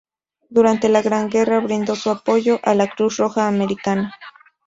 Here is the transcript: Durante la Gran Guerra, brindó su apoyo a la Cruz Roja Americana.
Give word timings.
Durante 0.49 0.89
la 0.89 1.03
Gran 1.03 1.29
Guerra, 1.29 1.59
brindó 1.59 1.95
su 1.95 2.09
apoyo 2.09 2.59
a 2.63 2.73
la 2.73 2.87
Cruz 2.89 3.17
Roja 3.17 3.47
Americana. 3.47 4.11